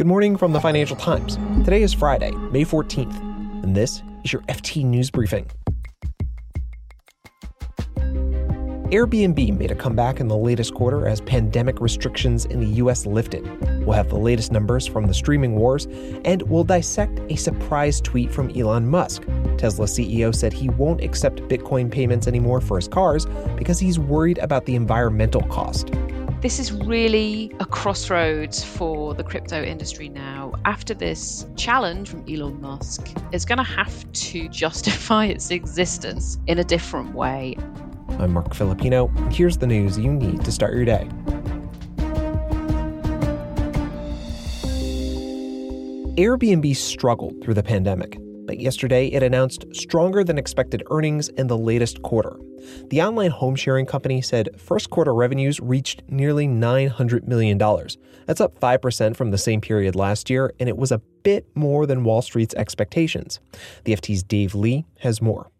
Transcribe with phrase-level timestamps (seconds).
[0.00, 1.36] Good morning from the Financial Times.
[1.62, 3.20] Today is Friday, May 14th,
[3.62, 5.50] and this is your FT News Briefing.
[8.90, 13.44] Airbnb made a comeback in the latest quarter as pandemic restrictions in the US lifted.
[13.84, 15.86] We'll have the latest numbers from the streaming wars,
[16.24, 19.24] and we'll dissect a surprise tweet from Elon Musk.
[19.58, 24.38] Tesla CEO said he won't accept Bitcoin payments anymore for his cars because he's worried
[24.38, 25.90] about the environmental cost.
[26.40, 30.54] This is really a crossroads for the crypto industry now.
[30.64, 36.58] After this challenge from Elon Musk, it's going to have to justify its existence in
[36.58, 37.56] a different way.
[38.18, 39.08] I'm Marc Filippino.
[39.30, 41.06] here's the news you need to start your day.
[46.16, 48.18] Airbnb struggled through the pandemic,
[48.50, 52.36] but yesterday it announced stronger than expected earnings in the latest quarter.
[52.88, 57.58] The online home sharing company said first quarter revenues reached nearly $900 million.
[58.26, 61.86] That's up 5% from the same period last year, and it was a bit more
[61.86, 63.38] than Wall Street's expectations.
[63.84, 65.52] The FT's Dave Lee has more.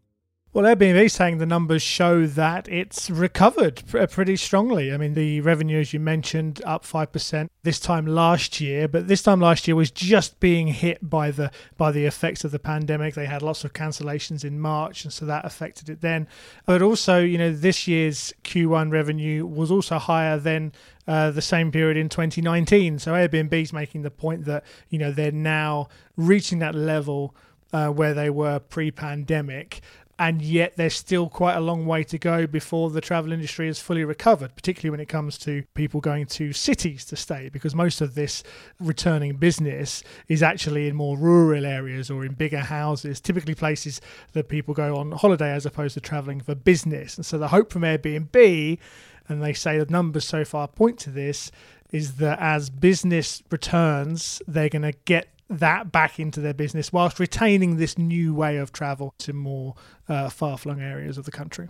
[0.53, 4.92] Well, Airbnb saying the numbers show that it's recovered pretty strongly.
[4.92, 9.07] I mean, the revenue, as you mentioned, up five percent this time last year, but
[9.07, 12.59] this time last year was just being hit by the by the effects of the
[12.59, 13.15] pandemic.
[13.15, 16.27] They had lots of cancellations in March, and so that affected it then.
[16.67, 20.73] But also, you know, this year's Q1 revenue was also higher than
[21.07, 22.98] uh, the same period in 2019.
[22.98, 27.37] So Airbnb is making the point that you know they're now reaching that level.
[27.73, 29.81] Uh, where they were pre-pandemic,
[30.21, 33.81] and yet there's still quite a long way to go before the travel industry is
[33.81, 38.03] fully recovered, particularly when it comes to people going to cities to stay, because most
[38.03, 38.43] of this
[38.79, 44.03] returning business is actually in more rural areas or in bigger houses, typically places
[44.35, 47.17] that people go on holiday as opposed to traveling for business.
[47.17, 48.79] And so the hope from Airbnb,
[49.27, 51.51] and they say the numbers so far point to this,
[51.93, 57.19] is that as business returns, they're going to get that back into their business whilst
[57.19, 59.75] retaining this new way of travel to more
[60.09, 61.69] uh, far flung areas of the country.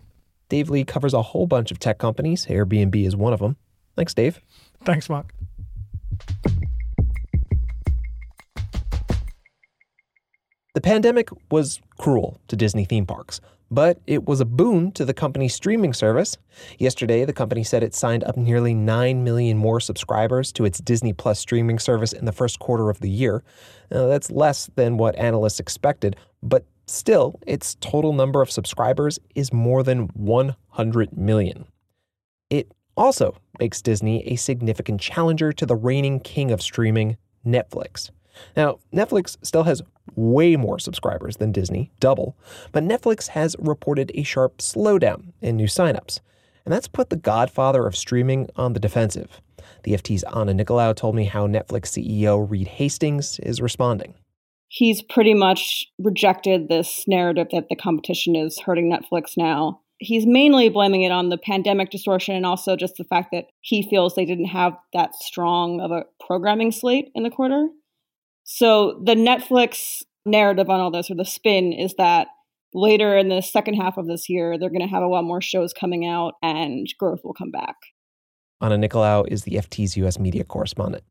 [0.49, 2.47] Dave Lee covers a whole bunch of tech companies.
[2.47, 3.57] Airbnb is one of them.
[3.97, 4.41] Thanks, Dave.
[4.85, 5.33] Thanks, Marc.
[10.75, 15.15] The pandemic was cruel to Disney theme parks but it was a boon to the
[15.15, 16.37] company's streaming service.
[16.79, 21.13] Yesterday, the company said it signed up nearly 9 million more subscribers to its Disney
[21.13, 23.45] Plus streaming service in the first quarter of the year.
[23.91, 29.53] Now, that's less than what analysts expected, but still, its total number of subscribers is
[29.53, 31.67] more than 100 million.
[32.51, 37.17] It also makes Disney a significant challenger to the reigning king of streaming,
[37.47, 38.11] Netflix.
[38.57, 39.83] Now, Netflix still has
[40.17, 42.37] way more subscribers than Disney, double,
[42.73, 46.21] but Netflix has reported a sharp slowdown in new signups.
[46.65, 49.41] And that's put the godfather of streaming on the defensive.
[49.85, 54.15] The FT's Anna Nicolaou told me how Netflix CEO Reed Hastings is responding.
[54.69, 59.81] He's pretty much rejected this narrative that the competition is hurting Netflix now.
[59.99, 63.83] He's mainly blaming it on the pandemic distortion and also just the fact that he
[63.83, 67.69] feels they didn't have that strong of a programming slate in the quarter.
[68.53, 72.27] So the Netflix narrative on all this, or the spin, is that
[72.75, 75.41] later in the second half of this year, they're going to have a lot more
[75.41, 77.77] shows coming out and growth will come back.
[78.61, 80.19] Anna Nicolaou is the FT's U.S.
[80.19, 81.05] media correspondent.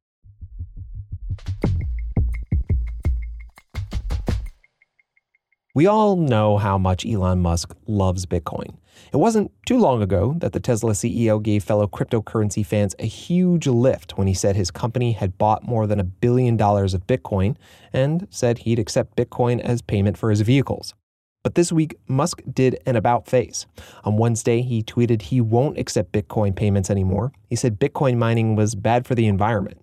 [5.75, 8.78] We all know how much Elon Musk loves Bitcoin.
[9.13, 13.68] It wasn't too long ago that the Tesla CEO gave fellow cryptocurrency fans a huge
[13.68, 17.56] lift when he said his company had bought more than a billion dollars of Bitcoin
[17.94, 20.96] and said he'd accept Bitcoin as payment for his vehicles.
[21.44, 23.68] But this week, Musk did an about face.
[24.03, 27.31] On Wednesday, he tweeted he won't accept Bitcoin payments anymore.
[27.47, 29.80] He said Bitcoin mining was bad for the environment.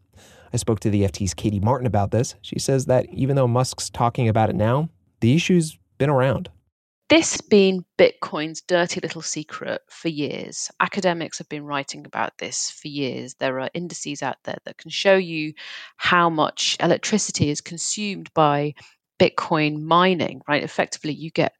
[0.52, 2.34] I spoke to the FT's Katie Martin about this.
[2.42, 4.90] She says that even though Musk's talking about it now,
[5.26, 6.48] the issue's been around.
[7.08, 10.70] This has been Bitcoin's dirty little secret for years.
[10.78, 13.34] Academics have been writing about this for years.
[13.34, 15.52] There are indices out there that can show you
[15.96, 18.74] how much electricity is consumed by
[19.18, 20.62] Bitcoin mining, right?
[20.62, 21.54] Effectively, you get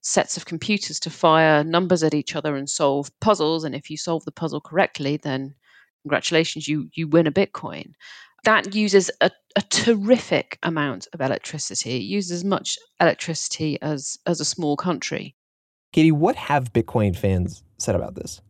[0.00, 3.64] sets of computers to fire numbers at each other and solve puzzles.
[3.64, 5.54] And if you solve the puzzle correctly, then
[6.02, 7.92] congratulations, you you win a Bitcoin
[8.44, 11.96] that uses a, a terrific amount of electricity.
[11.96, 15.34] It uses as much electricity as as a small country.
[15.92, 18.40] Katie, what have Bitcoin fans said about this?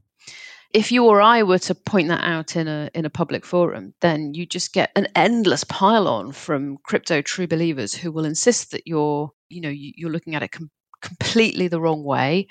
[0.72, 3.94] If you or I were to point that out in a in a public forum,
[4.00, 8.70] then you just get an endless pile on from crypto true believers who will insist
[8.70, 10.70] that you're you know you're looking at it com-
[11.00, 12.46] completely the wrong way.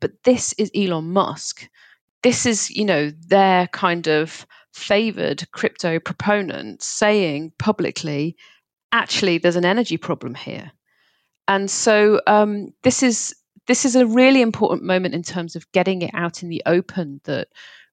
[0.00, 1.68] But this is Elon Musk.
[2.22, 8.36] This is you know their kind of favored crypto proponent saying publicly,
[8.92, 10.72] actually, there's an energy problem here.
[11.48, 13.34] And so um, this is
[13.66, 17.20] this is a really important moment in terms of getting it out in the open
[17.24, 17.48] that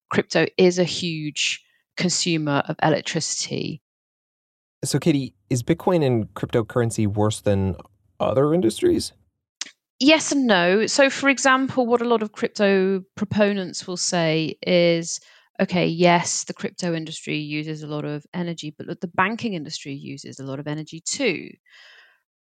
[0.10, 1.62] crypto is a huge
[1.98, 3.82] consumer of electricity.
[4.84, 7.76] So, Katie, is Bitcoin and cryptocurrency worse than
[8.20, 9.14] other industries?
[10.00, 10.88] Yes and no.
[10.88, 15.20] So, for example, what a lot of crypto proponents will say is
[15.62, 19.94] okay, yes, the crypto industry uses a lot of energy, but look, the banking industry
[19.94, 21.50] uses a lot of energy too.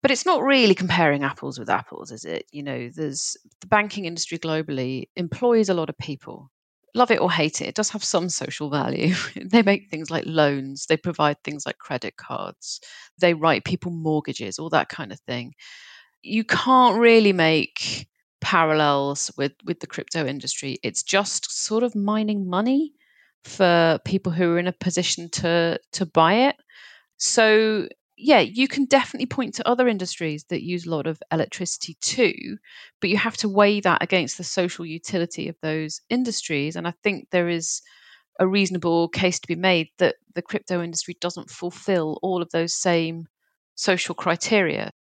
[0.02, 2.46] But it's not really comparing apples with apples, is it?
[2.52, 6.50] You know, there's the banking industry globally employs a lot of people.
[6.94, 9.14] Love it or hate it, it does have some social value.
[9.46, 12.80] they make things like loans, they provide things like credit cards,
[13.20, 15.54] they write people mortgages, all that kind of thing
[16.24, 18.08] you can't really make
[18.40, 20.78] parallels with with the crypto industry.
[20.82, 22.92] It's just sort of mining money
[23.44, 26.56] for people who are in a position to to buy it.
[27.18, 31.96] So yeah, you can definitely point to other industries that use a lot of electricity
[32.00, 32.58] too,
[33.00, 36.76] but you have to weigh that against the social utility of those industries.
[36.76, 37.82] And I think there is
[38.40, 42.74] a reasonable case to be made that the crypto industry doesn't fulfill all of those
[42.74, 43.26] same
[43.76, 44.92] social criteria.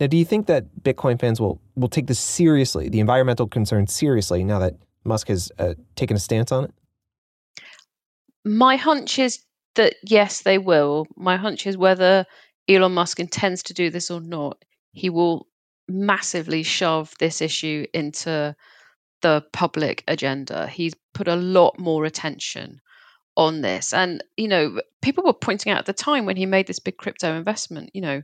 [0.00, 3.94] Now, do you think that Bitcoin fans will will take this seriously, the environmental concerns
[3.94, 6.74] seriously, now that Musk has uh, taken a stance on it?
[8.44, 9.44] My hunch is
[9.74, 11.06] that yes, they will.
[11.16, 12.24] My hunch is whether
[12.68, 15.46] Elon Musk intends to do this or not, he will
[15.88, 18.54] massively shove this issue into
[19.22, 20.66] the public agenda.
[20.66, 22.80] He's put a lot more attention
[23.36, 23.92] on this.
[23.92, 26.96] And, you know, people were pointing out at the time when he made this big
[26.96, 28.22] crypto investment, you know,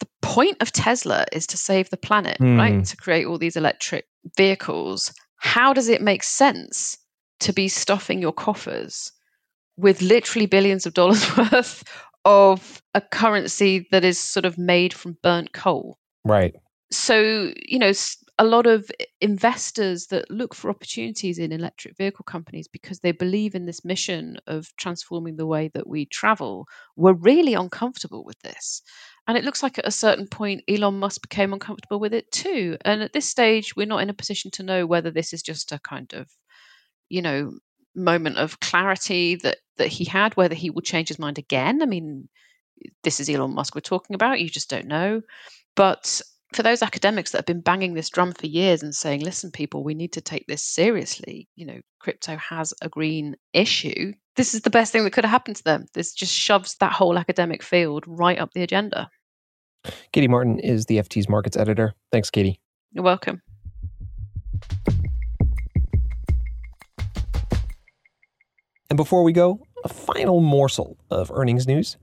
[0.00, 2.58] the point of Tesla is to save the planet, mm.
[2.58, 2.84] right?
[2.84, 4.06] To create all these electric
[4.36, 5.12] vehicles.
[5.36, 6.98] How does it make sense
[7.40, 9.12] to be stuffing your coffers
[9.76, 11.84] with literally billions of dollars worth
[12.24, 15.98] of a currency that is sort of made from burnt coal?
[16.24, 16.54] Right.
[16.90, 17.92] So, you know,
[18.40, 23.54] a lot of investors that look for opportunities in electric vehicle companies because they believe
[23.54, 26.66] in this mission of transforming the way that we travel
[26.96, 28.80] were really uncomfortable with this.
[29.30, 32.76] And it looks like at a certain point, Elon Musk became uncomfortable with it too.
[32.84, 35.70] And at this stage, we're not in a position to know whether this is just
[35.70, 36.28] a kind of,
[37.08, 37.52] you know,
[37.94, 41.80] moment of clarity that that he had, whether he will change his mind again.
[41.80, 42.28] I mean,
[43.04, 44.40] this is Elon Musk we're talking about.
[44.40, 45.20] You just don't know.
[45.76, 46.20] But
[46.52, 49.84] for those academics that have been banging this drum for years and saying, listen, people,
[49.84, 51.48] we need to take this seriously.
[51.54, 54.12] You know, crypto has a green issue.
[54.34, 55.86] This is the best thing that could have happened to them.
[55.94, 59.08] This just shoves that whole academic field right up the agenda.
[60.12, 61.94] Katie Martin is the FT's markets editor.
[62.12, 62.60] Thanks, Katie.
[62.92, 63.42] You're welcome.
[68.90, 71.96] And before we go, a final morsel of earnings news.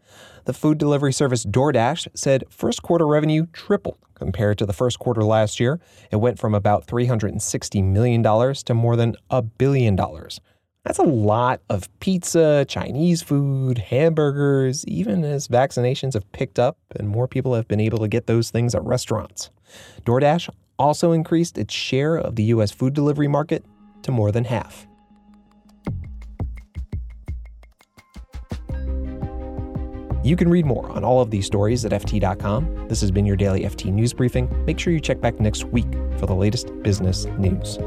[0.45, 5.21] The food delivery service DoorDash said first quarter revenue tripled compared to the first quarter
[5.23, 5.79] last year.
[6.11, 10.39] It went from about $360 million to more than a billion dollars.
[10.87, 17.09] That's a lot of pizza, Chinese food, hamburgers, even as vaccinations have picked up and
[17.09, 19.49] more people have been able to get those things at restaurants.
[20.05, 20.49] DoorDash
[20.79, 22.71] also increased its share of the U.S.
[22.71, 23.65] food delivery market
[24.03, 24.87] to more than half.
[30.23, 32.87] You can read more on all of these stories at FT.com.
[32.87, 34.49] This has been your daily FT News Briefing.
[34.65, 37.77] Make sure you check back next week for the latest business news.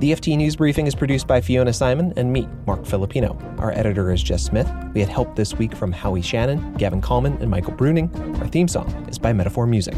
[0.00, 3.38] The FT News Briefing is produced by Fiona Symon and me, Marc Filippino.
[3.58, 4.66] Our editor is Jess Smith.
[4.94, 8.08] We had help this week from Howie Shannon, Gavin Kallman, and Michael Bruning.
[8.40, 9.94] Our theme song is by Metaphor Music.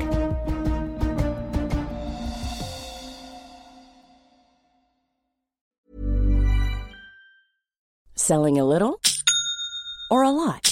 [8.17, 9.01] Selling a little
[10.11, 10.72] or a lot?